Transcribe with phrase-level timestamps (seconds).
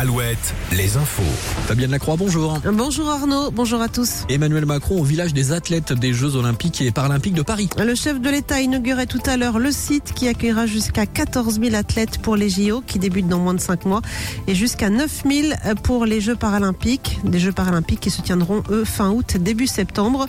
[0.00, 1.22] Alouette, les infos.
[1.66, 2.58] Fabienne Lacroix, bonjour.
[2.72, 4.24] Bonjour Arnaud, bonjour à tous.
[4.30, 7.68] Emmanuel Macron au village des athlètes des Jeux Olympiques et Paralympiques de Paris.
[7.76, 11.74] Le chef de l'État inaugurait tout à l'heure le site qui accueillera jusqu'à 14 000
[11.74, 14.00] athlètes pour les JO qui débutent dans moins de 5 mois
[14.46, 15.48] et jusqu'à 9 000
[15.82, 17.18] pour les Jeux Paralympiques.
[17.24, 20.28] Des Jeux Paralympiques qui se tiendront eux fin août, début septembre.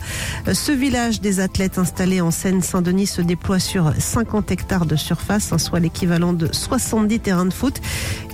[0.52, 5.80] Ce village des athlètes installé en Seine-Saint-Denis se déploie sur 50 hectares de surface, soit
[5.80, 7.80] l'équivalent de 70 terrains de foot.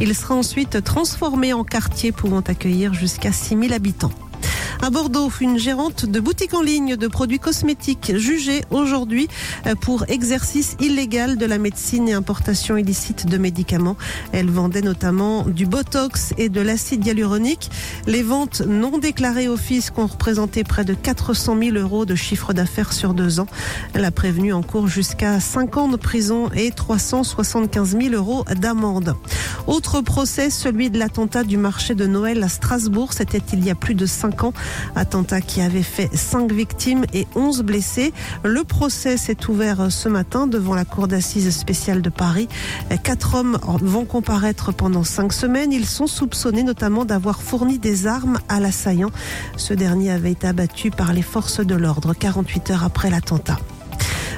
[0.00, 4.12] Il sera ensuite transformé en quartier pouvant accueillir jusqu'à 6000 habitants.
[4.80, 9.28] À Bordeaux, une gérante de boutique en ligne de produits cosmétiques jugée aujourd'hui
[9.80, 13.96] pour exercice illégal de la médecine et importation illicite de médicaments.
[14.30, 17.70] Elle vendait notamment du botox et de l'acide hyaluronique.
[18.06, 22.52] Les ventes non déclarées au fisc ont représenté près de 400 000 euros de chiffre
[22.52, 23.48] d'affaires sur deux ans.
[23.94, 29.16] Elle a prévenu en cours jusqu'à 5 ans de prison et 375 000 euros d'amende.
[29.66, 33.12] Autre procès, celui de l'attentat du marché de Noël à Strasbourg.
[33.12, 34.52] C'était il y a plus de 5 ans.
[34.96, 38.12] Attentat qui avait fait 5 victimes et 11 blessés.
[38.44, 42.48] Le procès s'est ouvert ce matin devant la cour d'assises spéciale de Paris.
[43.02, 45.72] Quatre hommes vont comparaître pendant 5 semaines.
[45.72, 49.10] Ils sont soupçonnés notamment d'avoir fourni des armes à l'assaillant.
[49.56, 53.58] Ce dernier avait été abattu par les forces de l'ordre 48 heures après l'attentat.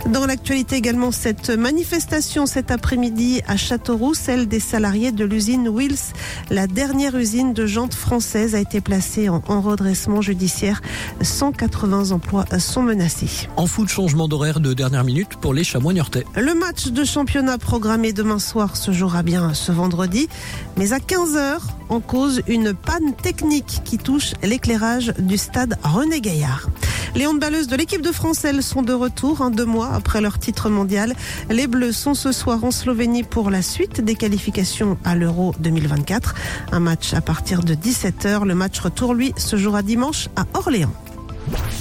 [0.07, 6.15] Dans l'actualité également, cette manifestation cet après-midi à Châteauroux, celle des salariés de l'usine Wills,
[6.49, 10.81] la dernière usine de jantes française, a été placée en, redressement judiciaire.
[11.21, 13.49] 180 emplois sont menacés.
[13.57, 16.25] En foot, changement d'horaire de dernière minute pour les chamois niortais.
[16.35, 20.29] Le match de championnat programmé demain soir se jouera bien ce vendredi,
[20.77, 21.59] mais à 15h,
[21.91, 26.69] en cause une panne technique qui touche l'éclairage du stade René Gaillard.
[27.15, 30.39] Les handballeuses de l'équipe de France, elles sont de retour, hein, deux mois après leur
[30.39, 31.15] titre mondial.
[31.51, 36.35] Les Bleus sont ce soir en Slovénie pour la suite des qualifications à l'Euro 2024.
[36.73, 38.45] Un match à partir de 17h.
[38.47, 40.95] Le match retour, lui, se jouera dimanche à Orléans.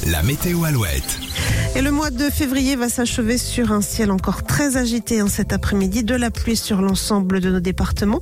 [0.07, 1.19] La météo Alouette.
[1.75, 5.53] Et le mois de février va s'achever sur un ciel encore très agité hein, cet
[5.53, 8.21] après-midi, de la pluie sur l'ensemble de nos départements.